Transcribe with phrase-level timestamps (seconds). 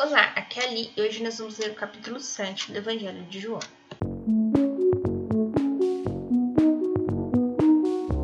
[0.00, 3.24] Olá, aqui é a Ali e hoje nós vamos ler o capítulo 7 do Evangelho
[3.24, 3.58] de João.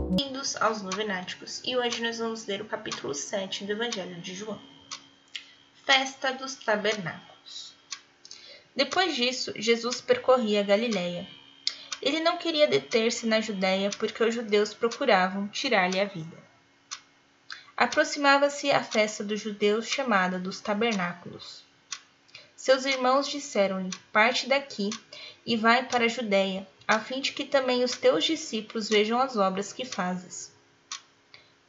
[0.09, 4.61] Bem-vindos aos Novenáticos e hoje nós vamos ler o capítulo 7 do Evangelho de João.
[5.85, 7.75] Festa dos Tabernáculos.
[8.77, 11.27] Depois disso, Jesus percorria a Galiléia.
[12.01, 16.54] Ele não queria deter-se na Judéia porque os judeus procuravam tirar-lhe a vida.
[17.77, 21.65] Aproximava-se a festa dos judeus chamada dos Tabernáculos.
[22.55, 24.91] Seus irmãos disseram-lhe: Parte daqui
[25.45, 29.37] e vai para a Judéia, a fim de que também os teus discípulos vejam as
[29.37, 30.53] obras que fazes.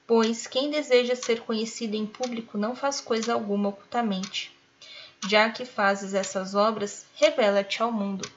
[0.06, 4.56] Pois quem deseja ser conhecido em público não faz coisa alguma ocultamente.
[5.28, 8.30] Já que fazes essas obras, revela-te ao mundo.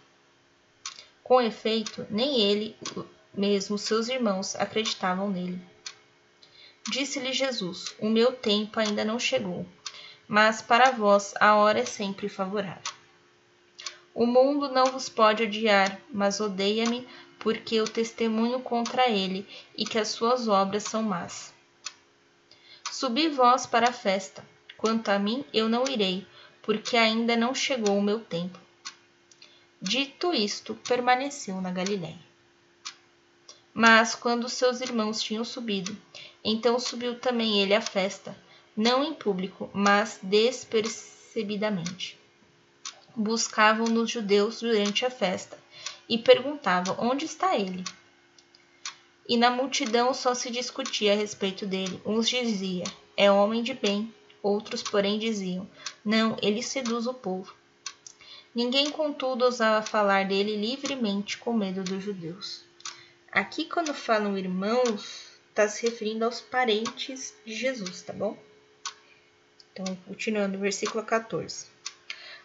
[1.23, 2.75] Com efeito, nem ele,
[3.35, 5.61] mesmo seus irmãos, acreditavam nele.
[6.91, 9.67] Disse-lhe Jesus: O meu tempo ainda não chegou,
[10.27, 12.93] mas para vós a hora é sempre favorável.
[14.15, 17.07] O mundo não vos pode odiar, mas odeia-me,
[17.39, 19.47] porque eu testemunho contra ele
[19.77, 21.53] e que as suas obras são más.
[22.91, 24.43] Subi vós para a festa.
[24.77, 26.27] Quanto a mim, eu não irei,
[26.63, 28.59] porque ainda não chegou o meu tempo.
[29.81, 32.29] Dito isto, permaneceu na Galiléia.
[33.73, 35.97] Mas quando seus irmãos tinham subido,
[36.51, 38.35] então subiu também ele à festa,
[38.75, 42.19] não em público, mas despercebidamente.
[43.15, 45.59] Buscavam nos judeus durante a festa
[46.09, 47.85] e perguntavam: Onde está ele?
[49.29, 52.01] E na multidão só se discutia a respeito dele.
[52.07, 54.11] Uns diziam: É homem de bem.
[54.43, 55.69] Outros, porém, diziam:
[56.03, 57.55] Não, ele seduz o povo.
[58.55, 62.65] Ninguém, contudo, ousava falar dele livremente com medo dos judeus.
[63.31, 65.28] Aqui, quando falam irmãos,
[65.59, 68.39] está se referindo aos parentes de Jesus, tá bom?
[69.73, 71.67] Então, continuando, versículo 14.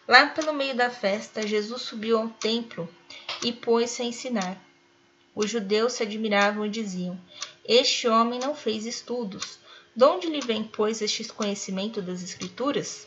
[0.08, 2.92] Lá pelo meio da festa, Jesus subiu ao templo
[3.40, 4.60] e pôs-se a ensinar.
[5.32, 7.16] Os judeus se admiravam e diziam:
[7.64, 9.60] Este homem não fez estudos.
[9.94, 13.06] De onde lhe vem, pois, este conhecimento das Escrituras?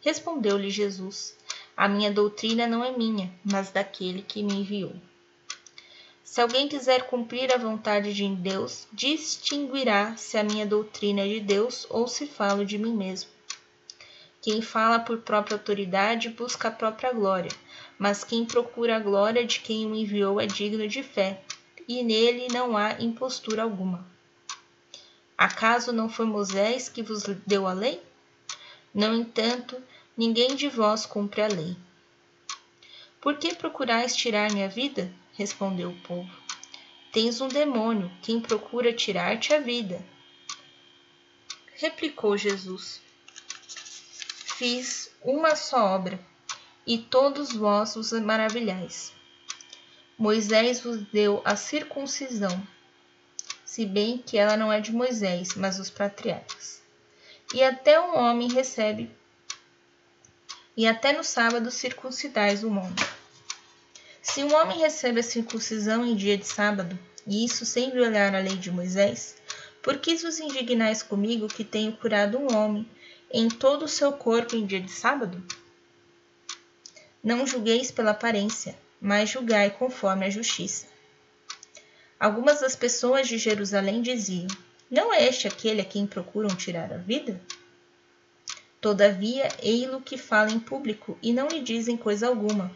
[0.00, 1.36] Respondeu-lhe Jesus:
[1.76, 4.92] A minha doutrina não é minha, mas daquele que me enviou.
[6.32, 11.40] Se alguém quiser cumprir a vontade de Deus, distinguirá se a minha doutrina é de
[11.40, 13.28] Deus ou se falo de mim mesmo.
[14.40, 17.50] Quem fala por própria autoridade busca a própria glória,
[17.98, 21.42] mas quem procura a glória de quem o enviou é digno de fé,
[21.86, 24.02] e nele não há impostura alguma.
[25.36, 28.02] Acaso não foi Moisés que vos deu a lei?
[28.94, 29.76] No entanto,
[30.16, 31.76] ninguém de vós cumpre a lei.
[33.20, 35.12] Por que procurais tirar minha vida?
[35.32, 36.30] Respondeu o povo.
[37.12, 40.02] Tens um demônio, quem procura tirar-te a vida.
[41.74, 43.02] Replicou Jesus:
[44.56, 46.18] Fiz uma só obra,
[46.86, 49.12] e todos vós vos maravilhais.
[50.16, 52.66] Moisés vos deu a circuncisão,
[53.64, 56.82] se bem que ela não é de Moisés, mas dos patriarcas.
[57.52, 59.10] E até um homem recebe,
[60.76, 62.94] e até no sábado circuncidais o homem.
[64.22, 66.96] Se um homem recebe a circuncisão em dia de sábado,
[67.26, 69.34] e isso sem violar a lei de Moisés,
[69.82, 72.88] por que vos indignais comigo que tenho curado um homem
[73.32, 75.42] em todo o seu corpo em dia de sábado?
[77.22, 80.86] Não julgueis pela aparência, mas julgai conforme a justiça.
[82.18, 84.46] Algumas das pessoas de Jerusalém diziam:
[84.88, 87.40] Não é este aquele a quem procuram tirar a vida?
[88.80, 92.72] Todavia, ei-lo que fala em público e não lhe dizem coisa alguma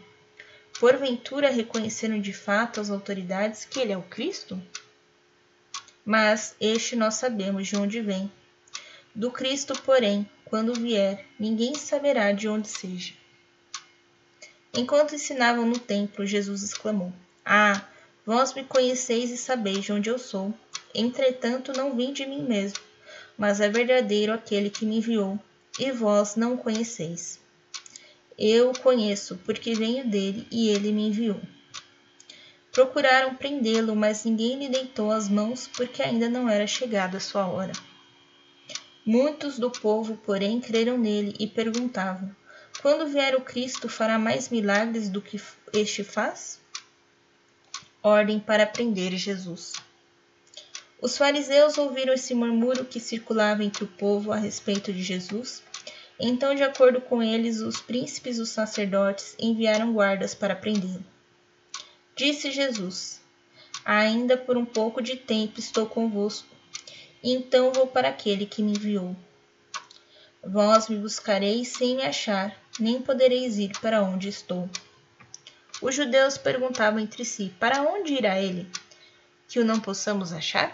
[0.79, 4.61] Porventura reconheceram de fato as autoridades que ele é o Cristo?
[6.05, 8.31] Mas este nós sabemos de onde vem.
[9.13, 13.13] Do Cristo, porém, quando vier, ninguém saberá de onde seja.
[14.71, 17.11] Enquanto ensinavam no templo, Jesus exclamou:
[17.43, 17.83] Ah,
[18.23, 20.53] vós me conheceis e sabeis de onde eu sou.
[20.93, 22.79] Entretanto, não vim de mim mesmo,
[23.35, 25.39] mas é verdadeiro aquele que me enviou,
[25.79, 27.39] e vós não o conheceis.
[28.37, 31.41] Eu o conheço, porque venho dele e ele me enviou.
[32.71, 37.47] Procuraram prendê-lo, mas ninguém lhe deitou as mãos, porque ainda não era chegada a sua
[37.47, 37.73] hora.
[39.03, 42.29] Muitos do povo, porém, creram nele e perguntavam:
[42.79, 45.41] Quando vier o Cristo, fará mais milagres do que
[45.73, 46.59] este faz?
[48.03, 49.73] Ordem para prender Jesus.
[51.01, 55.63] Os fariseus ouviram esse murmúrio que circulava entre o povo a respeito de Jesus
[56.19, 61.05] então, de acordo com eles, os príncipes dos sacerdotes enviaram guardas para prendê-lo.
[62.15, 63.21] Disse Jesus:
[63.85, 66.47] Ainda por um pouco de tempo estou convosco,
[67.21, 69.15] e então vou para aquele que me enviou.
[70.43, 74.67] Vós me buscareis sem me achar, nem podereis ir para onde estou.
[75.79, 78.67] Os judeus perguntavam entre si: Para onde irá ele?
[79.47, 80.71] Que o não possamos achar?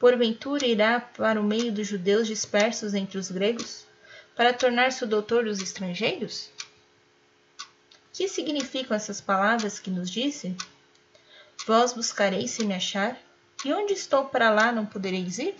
[0.00, 3.86] Porventura irá para o meio dos judeus dispersos entre os gregos,
[4.34, 6.50] para tornar-se o doutor dos estrangeiros?
[8.12, 10.56] Que significam essas palavras que nos disse?
[11.66, 13.18] Vós buscareis sem me achar,
[13.64, 15.54] e onde estou para lá não podereis ir?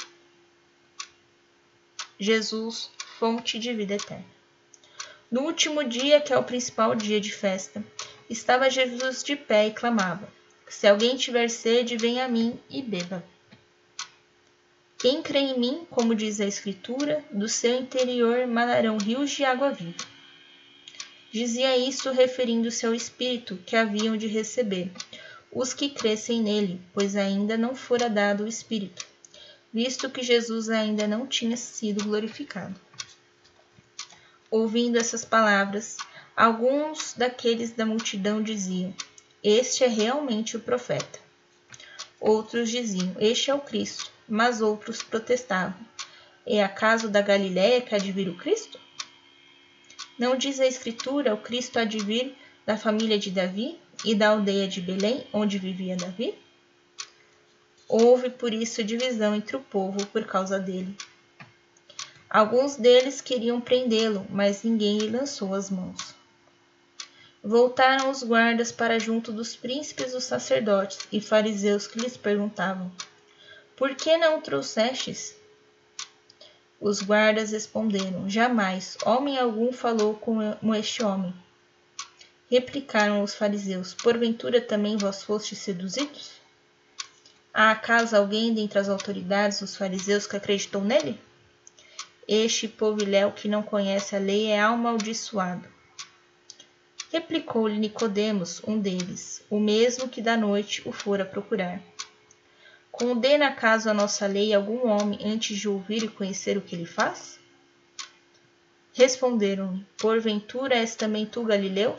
[2.18, 4.24] Jesus, fonte de vida eterna.
[5.30, 7.82] No último dia, que é o principal dia de festa,
[8.28, 10.28] estava Jesus de pé e clamava:
[10.68, 13.24] Se alguém tiver sede, venha a mim e beba.
[15.02, 19.72] Quem crê em mim, como diz a Escritura, do seu interior manarão rios de água
[19.72, 20.06] viva.
[21.32, 24.92] Dizia isso referindo-se ao Espírito que haviam de receber
[25.50, 29.04] os que crescem nele, pois ainda não fora dado o Espírito,
[29.72, 32.80] visto que Jesus ainda não tinha sido glorificado.
[34.48, 35.96] Ouvindo essas palavras,
[36.36, 38.94] alguns daqueles da multidão diziam:
[39.42, 41.18] Este é realmente o profeta.
[42.20, 44.12] Outros diziam: Este é o Cristo.
[44.32, 45.74] Mas outros protestavam:
[46.46, 48.80] É acaso da Galiléia que há de vir o Cristo?
[50.18, 52.34] Não diz a Escritura: O Cristo há de vir
[52.64, 53.78] da família de Davi?
[54.04, 56.34] e da aldeia de Belém, onde vivia Davi?
[57.88, 60.96] Houve por isso divisão entre o povo por causa dele.
[62.28, 66.14] Alguns deles queriam prendê-lo, mas ninguém lhe lançou as mãos.
[67.44, 72.90] Voltaram os guardas para junto dos príncipes dos sacerdotes e fariseus que lhes perguntavam:
[73.82, 75.34] Por que não trouxestes?
[76.80, 81.34] Os guardas responderam: Jamais homem algum falou como este homem.
[82.48, 86.30] Replicaram os fariseus: Porventura também vós fostes seduzidos?
[87.52, 91.20] Há acaso alguém dentre as autoridades dos fariseus que acreditou nele?
[92.28, 95.66] Este poviléu que não conhece a lei é amaldiçoado.
[97.10, 101.82] Replicou-lhe Nicodemos, um deles, o mesmo que da noite o fora procurar.
[102.92, 106.84] Condena acaso a nossa lei algum homem antes de ouvir e conhecer o que ele
[106.84, 107.40] faz?
[108.92, 111.96] Responderam-lhe: Porventura és também tu Galileu?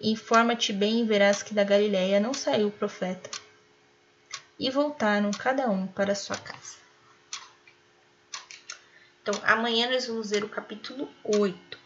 [0.00, 3.30] Informa-te bem e verás que da Galiléia não saiu profeta.
[4.58, 6.76] E voltaram cada um para sua casa.
[9.22, 11.78] Então, amanhã nós vamos ver o capítulo 8.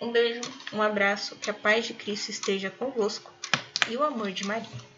[0.00, 0.40] Um beijo,
[0.72, 3.32] um abraço, que a paz de Cristo esteja convosco
[3.88, 4.96] e o amor de Maria.